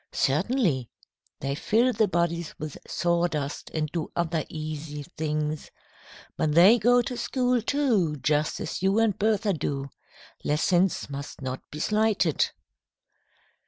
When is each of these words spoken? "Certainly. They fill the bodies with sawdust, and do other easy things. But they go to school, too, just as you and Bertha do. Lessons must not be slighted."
"Certainly. 0.13 0.89
They 1.41 1.53
fill 1.53 1.93
the 1.93 2.07
bodies 2.07 2.55
with 2.57 2.75
sawdust, 2.87 3.69
and 3.71 3.87
do 3.91 4.11
other 4.15 4.43
easy 4.49 5.03
things. 5.03 5.69
But 6.35 6.53
they 6.55 6.79
go 6.79 7.03
to 7.03 7.15
school, 7.15 7.61
too, 7.61 8.15
just 8.15 8.59
as 8.59 8.81
you 8.81 8.97
and 8.97 9.15
Bertha 9.19 9.53
do. 9.53 9.91
Lessons 10.43 11.07
must 11.11 11.43
not 11.43 11.61
be 11.69 11.77
slighted." 11.79 12.49